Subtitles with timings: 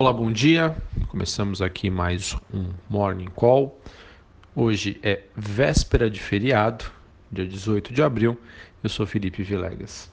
[0.00, 0.74] Olá, bom dia.
[1.08, 3.78] Começamos aqui mais um Morning Call.
[4.56, 6.86] Hoje é véspera de feriado,
[7.30, 8.40] dia 18 de abril.
[8.82, 10.10] Eu sou Felipe Vilegas.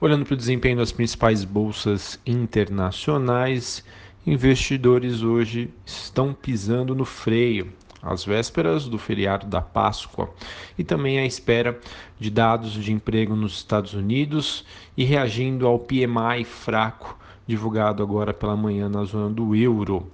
[0.00, 3.84] Olhando para o desempenho das principais bolsas internacionais,
[4.24, 10.32] investidores hoje estão pisando no freio, às vésperas do feriado da Páscoa,
[10.78, 11.76] e também à espera
[12.20, 14.64] de dados de emprego nos Estados Unidos
[14.96, 20.10] e reagindo ao PMI fraco divulgado agora pela manhã na zona do euro.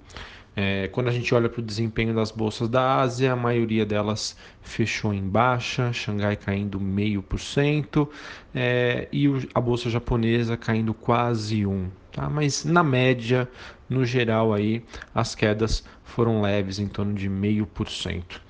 [0.53, 4.35] É, quando a gente olha para o desempenho das bolsas da Ásia, a maioria delas
[4.61, 8.09] fechou em baixa, Xangai caindo meio por cento
[8.53, 11.89] é, e a bolsa japonesa caindo quase um.
[12.11, 12.29] Tá?
[12.29, 13.49] Mas na média,
[13.89, 14.83] no geral aí,
[15.15, 18.41] as quedas foram leves, em torno de meio por cento.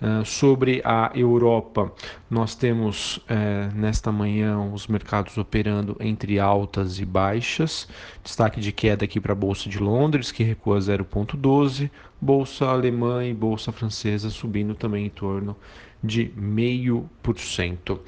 [0.00, 1.92] Uh, sobre a Europa,
[2.30, 7.86] nós temos uh, nesta manhã os mercados operando entre altas e baixas.
[8.24, 13.34] Destaque de queda aqui para a Bolsa de Londres, que recua 0,12, Bolsa Alemã e
[13.34, 15.54] Bolsa Francesa subindo também em torno
[16.02, 17.98] de 0,5%.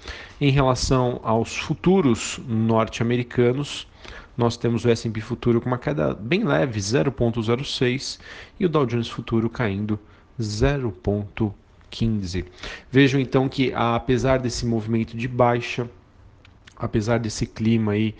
[0.41, 3.87] Em relação aos futuros norte-americanos,
[4.35, 8.19] nós temos o S&P futuro com uma queda bem leve, 0,06,
[8.59, 10.01] e o Dow Jones futuro caindo
[11.93, 12.45] 0,15.
[12.91, 15.89] Vejam então que apesar desse movimento de baixa,
[16.77, 18.15] apesar desse clima aí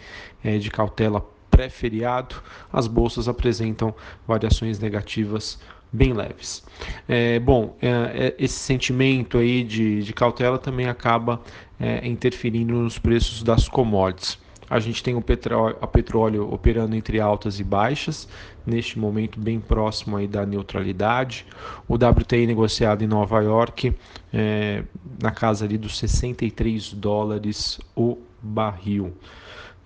[0.45, 2.37] é, de cautela pré-feriado,
[2.73, 3.95] as bolsas apresentam
[4.27, 5.59] variações negativas
[5.93, 6.65] bem leves.
[7.07, 7.89] É, bom, é,
[8.29, 11.43] é esse sentimento aí de, de cautela também acaba
[11.79, 14.39] é, interferindo nos preços das commodities.
[14.71, 18.29] A gente tem o petróleo, a petróleo operando entre altas e baixas,
[18.67, 21.47] neste momento bem próximo aí da neutralidade.
[21.89, 23.95] O WTI negociado em Nova York
[24.33, 24.83] é,
[25.21, 29.13] na casa ali dos 63 dólares o barril.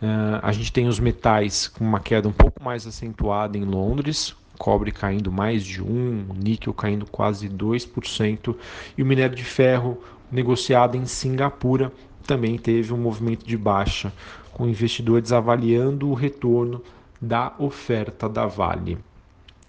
[0.00, 4.36] Uh, a gente tem os metais com uma queda um pouco mais acentuada em Londres,
[4.58, 8.54] cobre caindo mais de 1, níquel caindo quase 2%,
[8.96, 9.98] e o minério de ferro
[10.30, 11.90] negociado em Singapura
[12.26, 14.12] também teve um movimento de baixa,
[14.56, 16.82] com investidores avaliando o retorno
[17.20, 18.96] da oferta da Vale.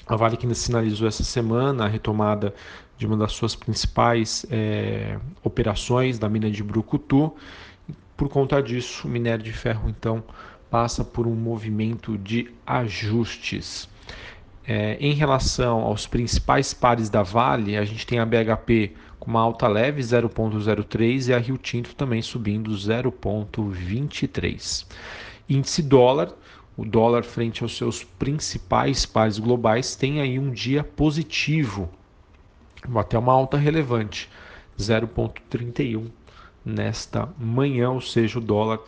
[0.07, 2.55] A Vale que sinalizou essa semana a retomada
[2.97, 7.35] de uma das suas principais é, operações da mina de Brucutu.
[8.15, 10.23] Por conta disso, o minério de ferro então
[10.71, 13.89] passa por um movimento de ajustes.
[14.65, 19.41] É, em relação aos principais pares da Vale, a gente tem a BHP com uma
[19.41, 24.85] alta leve 0,03 e a Rio Tinto também subindo 0,23.
[25.49, 26.33] Índice dólar,
[26.75, 31.89] o dólar frente aos seus principais pares globais tem aí um dia positivo,
[32.95, 34.29] até uma alta relevante,
[34.77, 36.11] 0,31
[36.63, 38.79] nesta manhã, ou seja, o dólar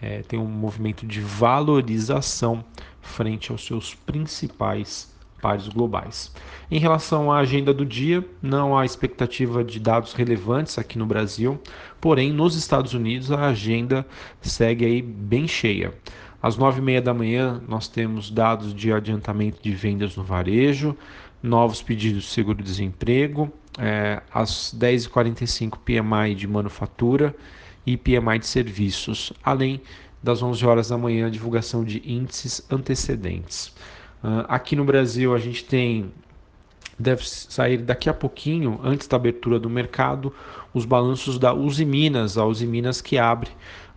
[0.00, 2.64] é, tem um movimento de valorização
[3.00, 6.32] frente aos seus principais pares globais.
[6.70, 11.60] Em relação à agenda do dia, não há expectativa de dados relevantes aqui no Brasil,
[12.00, 14.06] porém nos Estados Unidos a agenda
[14.40, 15.92] segue aí bem cheia.
[16.40, 20.96] Às nove e meia da manhã nós temos dados de adiantamento de vendas no varejo,
[21.42, 27.34] novos pedidos de seguro-desemprego, é, às 10h45 PMI de manufatura
[27.84, 29.82] e PMI de serviços, além
[30.22, 33.74] das 11 horas da manhã divulgação de índices antecedentes.
[34.22, 36.12] Uh, aqui no Brasil a gente tem
[36.98, 40.32] deve sair daqui a pouquinho, antes da abertura do mercado,
[40.72, 43.50] os balanços da Uzi Minas, a Uzi Minas que abre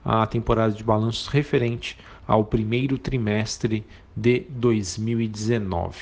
[0.03, 1.97] a temporada de balanços referente
[2.27, 5.97] ao primeiro trimestre de 2019.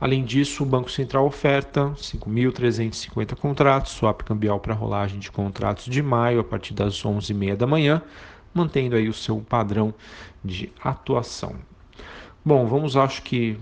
[0.00, 6.02] Além disso, o Banco Central oferta 5.350 contratos, swap cambial para rolagem de contratos de
[6.02, 8.02] maio a partir das 11h30 da manhã,
[8.54, 9.92] mantendo aí o seu padrão
[10.42, 11.54] de atuação.
[12.42, 13.58] Bom, vamos acho que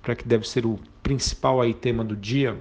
[0.00, 2.56] para que deve ser o principal aí tema do dia.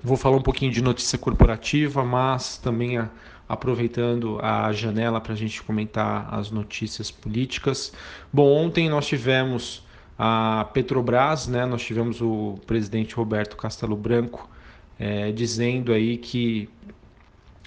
[0.00, 3.10] Vou falar um pouquinho de notícia corporativa, mas também a,
[3.48, 7.92] aproveitando a janela para a gente comentar as notícias políticas.
[8.32, 9.84] Bom, ontem nós tivemos
[10.16, 11.66] a Petrobras, né?
[11.66, 14.48] Nós tivemos o presidente Roberto Castelo Branco
[14.96, 16.68] é, dizendo aí que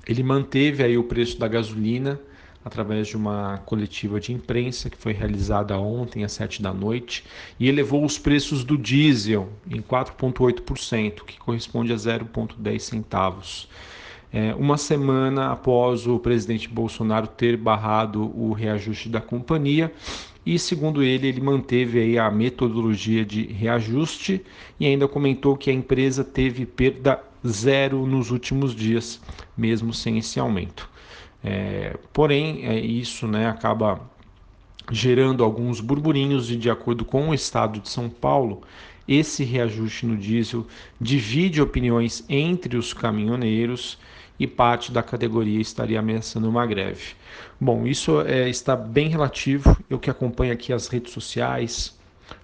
[0.08, 2.18] ele manteve aí o preço da gasolina
[2.66, 7.24] através de uma coletiva de imprensa que foi realizada ontem às 7 da noite
[7.60, 13.70] e elevou os preços do diesel em 4,8%, que corresponde a 0,10 centavos.
[14.34, 19.94] É, uma semana após o presidente Bolsonaro ter barrado o reajuste da companhia,
[20.44, 24.44] e segundo ele, ele manteve aí a metodologia de reajuste
[24.80, 29.22] e ainda comentou que a empresa teve perda zero nos últimos dias,
[29.56, 30.95] mesmo sem esse aumento.
[31.46, 34.02] É, porém, é, isso né, acaba
[34.92, 38.62] gerando alguns burburinhos e de acordo com o estado de São Paulo,
[39.08, 40.66] esse reajuste no diesel
[41.00, 44.00] divide opiniões entre os caminhoneiros
[44.40, 47.14] e parte da categoria estaria ameaçando uma greve.
[47.62, 49.78] Bom, isso é, está bem relativo.
[49.88, 51.98] Eu que acompanho aqui as redes sociais,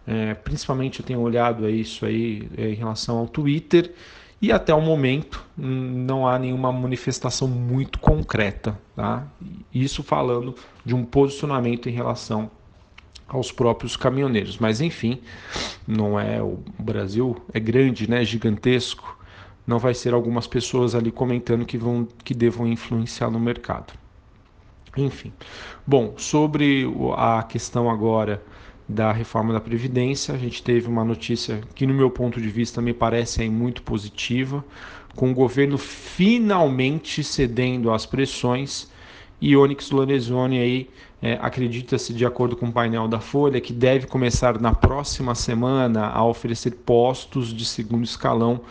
[0.05, 3.91] é, principalmente eu tenho olhado isso aí é, em relação ao Twitter
[4.41, 9.27] e até o momento não há nenhuma manifestação muito concreta, tá?
[9.71, 12.49] Isso falando de um posicionamento em relação
[13.27, 14.57] aos próprios caminhoneiros.
[14.57, 15.21] Mas enfim,
[15.87, 19.19] não é o Brasil é grande, né, gigantesco.
[19.65, 23.93] Não vai ser algumas pessoas ali comentando que vão que devam influenciar no mercado.
[24.97, 25.31] Enfim.
[25.85, 26.85] Bom, sobre
[27.15, 28.43] a questão agora
[28.87, 32.81] da reforma da Previdência, a gente teve uma notícia que, no meu ponto de vista,
[32.81, 34.63] me parece aí muito positiva,
[35.15, 38.89] com o governo finalmente cedendo às pressões
[39.41, 40.89] e Onyx Lorenzoni aí
[41.21, 46.07] é, acredita-se, de acordo com o painel da Folha, que deve começar na próxima semana
[46.07, 48.61] a oferecer postos de segundo escalão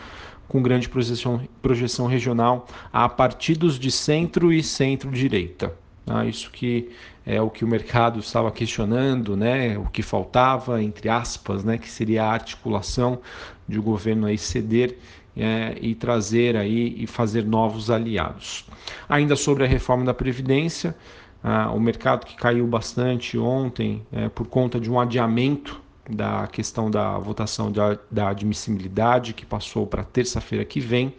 [0.47, 5.73] com grande projeção, projeção regional a partidos de centro e centro-direita.
[6.05, 6.89] Ah, isso que
[7.25, 9.77] é o que o mercado estava questionando, né?
[9.77, 11.77] o que faltava, entre aspas, né?
[11.77, 13.19] que seria a articulação
[13.67, 14.97] de o governo aí ceder
[15.37, 18.65] é, e trazer aí e fazer novos aliados.
[19.07, 20.95] Ainda sobre a reforma da Previdência,
[21.43, 26.89] ah, o mercado que caiu bastante ontem é, por conta de um adiamento da questão
[26.89, 31.13] da votação da, da admissibilidade, que passou para terça-feira que vem,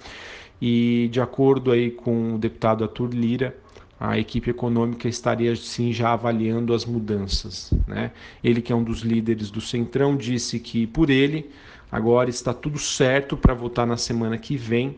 [0.61, 3.57] e de acordo aí com o deputado Arthur Lira,
[4.05, 7.73] a equipe econômica estaria sim já avaliando as mudanças.
[7.87, 8.11] Né?
[8.43, 11.49] Ele, que é um dos líderes do Centrão, disse que por ele
[11.91, 14.97] agora está tudo certo para votar na semana que vem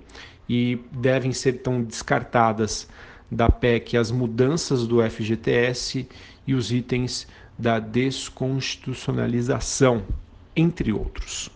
[0.49, 2.89] e devem ser tão descartadas
[3.31, 6.09] da PEC as mudanças do FGTS
[6.47, 7.29] e os itens
[7.59, 10.03] da desconstitucionalização,
[10.57, 11.51] entre outros.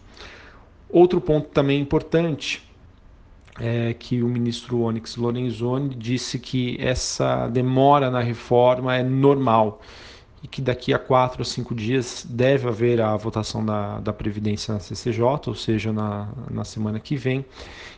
[0.90, 2.67] Outro ponto também importante
[3.58, 9.80] é, que o ministro Onyx Lorenzoni disse que essa demora na reforma é normal
[10.42, 14.72] e que daqui a quatro ou cinco dias deve haver a votação da, da Previdência
[14.72, 17.44] na CCJ, ou seja, na, na semana que vem.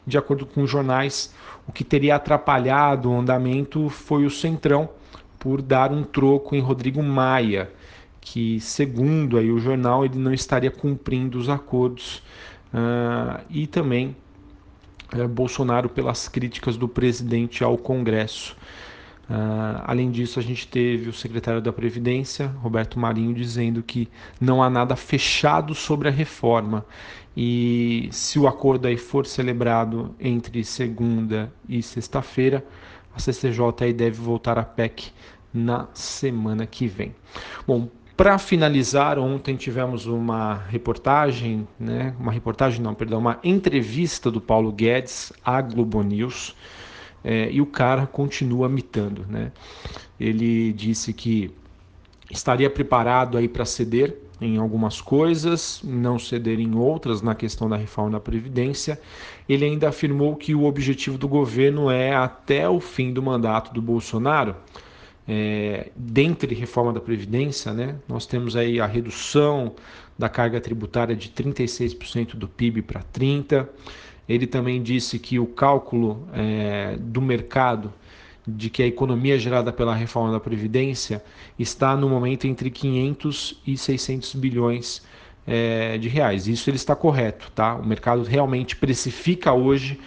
[0.06, 1.34] De acordo com os jornais,
[1.68, 4.88] o que teria atrapalhado o andamento foi o Centrão
[5.38, 7.70] por dar um troco em Rodrigo Maia,
[8.20, 12.22] que, segundo aí o jornal, ele não estaria cumprindo os acordos.
[12.72, 14.14] Uh, e também
[15.12, 18.56] é, Bolsonaro pelas críticas do presidente ao Congresso.
[19.28, 24.08] Uh, além disso, a gente teve o secretário da Previdência, Roberto Marinho, dizendo que
[24.40, 26.84] não há nada fechado sobre a reforma
[27.36, 32.64] e se o acordo aí for celebrado entre segunda e sexta-feira,
[33.14, 35.12] a CCJ aí deve voltar à PEC
[35.52, 37.14] na semana que vem.
[37.66, 37.88] Bom,
[38.20, 44.70] para finalizar, ontem tivemos uma reportagem, né, uma reportagem não, perdão, uma entrevista do Paulo
[44.70, 46.54] Guedes à Globo News,
[47.24, 49.50] é, e o cara continua mitando, né?
[50.20, 51.50] Ele disse que
[52.30, 57.76] estaria preparado aí para ceder em algumas coisas, não ceder em outras na questão da
[57.76, 59.00] reforma da previdência.
[59.48, 63.80] Ele ainda afirmou que o objetivo do governo é até o fim do mandato do
[63.80, 64.56] Bolsonaro
[65.28, 69.74] é, dentre reforma da Previdência, né, nós temos aí a redução
[70.18, 73.66] da carga tributária de 36% do PIB para 30%.
[74.28, 77.92] Ele também disse que o cálculo é, do mercado
[78.46, 81.22] de que a economia gerada pela reforma da Previdência
[81.58, 85.02] está no momento entre 500 e 600 bilhões
[85.46, 86.46] é, de reais.
[86.46, 87.74] Isso ele está correto, tá?
[87.74, 89.98] O mercado realmente precifica hoje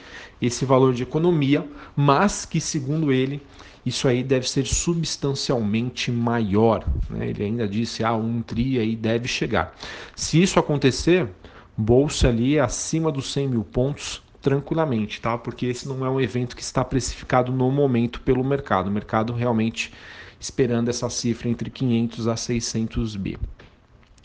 [0.46, 3.42] esse valor de economia, mas que segundo ele
[3.86, 6.86] isso aí deve ser substancialmente maior.
[7.10, 7.30] Né?
[7.30, 9.76] Ele ainda disse, ah, um TRI aí deve chegar.
[10.16, 11.28] Se isso acontecer,
[11.76, 15.38] bolsa ali acima dos 100 mil pontos tranquilamente, tá?
[15.38, 18.88] Porque esse não é um evento que está precificado no momento pelo mercado.
[18.88, 19.92] O mercado realmente
[20.40, 23.38] esperando essa cifra entre 500 a 600 bi.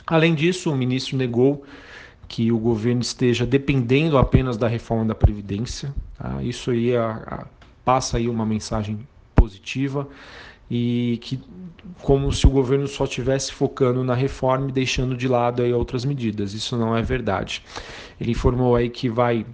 [0.07, 1.65] Além disso, o ministro negou
[2.29, 5.93] que o governo esteja dependendo apenas da reforma da Previdência.
[6.19, 6.43] Tá?
[6.43, 7.47] Isso aí a, a,
[7.85, 8.99] passa aí uma mensagem
[9.35, 10.07] positiva
[10.71, 11.41] e que
[12.03, 16.05] como se o governo só estivesse focando na reforma e deixando de lado aí outras
[16.05, 16.53] medidas.
[16.53, 17.63] Isso não é verdade.
[18.21, 19.47] Ele informou aí que vai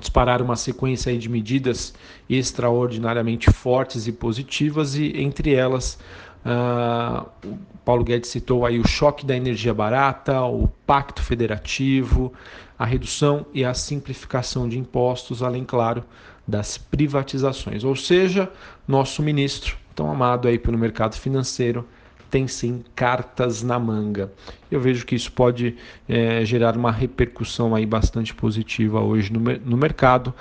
[0.00, 1.94] disparar uma sequência de medidas
[2.28, 5.98] extraordinariamente fortes e positivas e entre elas
[6.44, 12.32] uh, o Paulo Guedes citou aí o choque da energia barata, o pacto federativo,
[12.78, 16.04] a redução e a simplificação de impostos, além claro
[16.46, 17.84] das privatizações.
[17.84, 18.50] Ou seja,
[18.86, 21.86] nosso ministro, tão amado aí pelo mercado financeiro,
[22.30, 24.32] tem sim cartas na manga.
[24.70, 25.76] Eu vejo que isso pode
[26.08, 30.32] é, gerar uma repercussão aí bastante positiva hoje no, no mercado,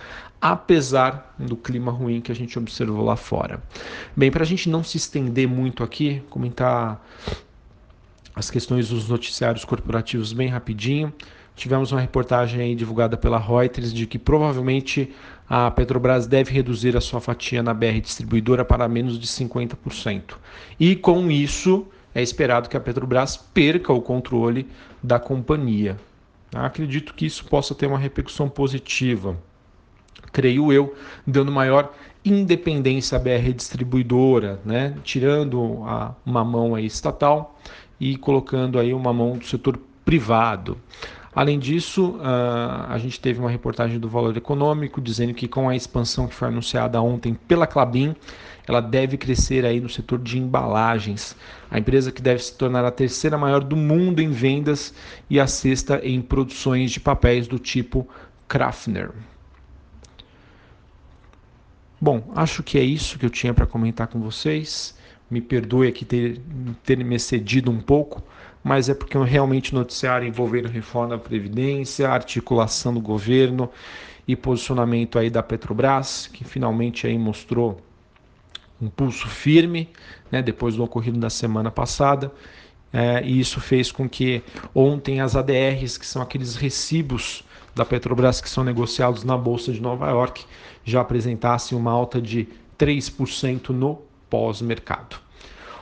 [0.42, 3.62] apesar do clima ruim que a gente observou lá fora.
[4.16, 7.06] Bem, para a gente não se estender muito aqui, comentar
[8.36, 11.14] as questões dos noticiários corporativos bem rapidinho.
[11.56, 15.14] Tivemos uma reportagem divulgada pela Reuters de que provavelmente
[15.48, 20.38] a Petrobras deve reduzir a sua fatia na BR distribuidora para menos de 50%.
[20.80, 24.66] E com isso, é esperado que a Petrobras perca o controle
[25.04, 25.98] da companhia.
[26.54, 29.38] Acredito que isso possa ter uma repercussão positiva,
[30.32, 34.96] creio eu, dando maior independência à BR distribuidora, né?
[35.04, 37.60] tirando a, uma mão aí estatal
[38.00, 40.78] e colocando aí uma mão do setor privado.
[41.34, 45.76] Além disso, uh, a gente teve uma reportagem do Valor Econômico dizendo que com a
[45.76, 48.14] expansão que foi anunciada ontem pela Clabin,
[48.68, 51.36] ela deve crescer aí no setor de embalagens.
[51.70, 54.94] A empresa que deve se tornar a terceira maior do mundo em vendas
[55.30, 58.08] e a sexta em produções de papéis do tipo
[58.48, 59.12] Kraftner.
[62.04, 64.98] Bom, acho que é isso que eu tinha para comentar com vocês.
[65.30, 66.42] Me perdoe aqui ter,
[66.84, 68.24] ter me excedido um pouco,
[68.64, 73.70] mas é porque realmente o noticiário envolvendo reforma da Previdência, articulação do governo
[74.28, 77.80] e posicionamento aí da Petrobras, que finalmente aí mostrou
[78.82, 79.88] um pulso firme,
[80.32, 82.32] né, depois do ocorrido da semana passada,
[82.92, 84.42] é, e isso fez com que
[84.74, 87.44] ontem as ADRs, que são aqueles recibos
[87.76, 90.46] da Petrobras que são negociados na Bolsa de Nova York,
[90.84, 92.48] já apresentassem uma alta de
[92.78, 95.18] 3% no pós-mercado.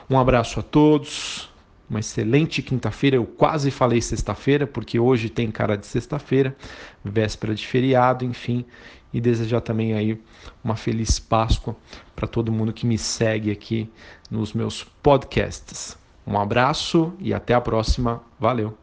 [0.08, 1.50] Um abraço a todos,
[1.88, 3.16] uma excelente quinta-feira.
[3.16, 6.56] Eu quase falei sexta-feira, porque hoje tem cara de sexta-feira,
[7.04, 8.64] véspera de feriado, enfim.
[9.12, 10.20] E desejar também aí
[10.62, 11.74] uma feliz Páscoa
[12.14, 13.90] para todo mundo que me segue aqui
[14.30, 15.98] nos meus podcasts.
[16.24, 18.22] Um abraço e até a próxima.
[18.38, 18.79] Valeu!